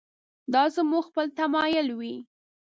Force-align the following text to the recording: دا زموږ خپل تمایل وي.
دا 0.53 0.63
زموږ 0.75 1.03
خپل 1.09 1.25
تمایل 1.39 1.87
وي. 1.99 2.15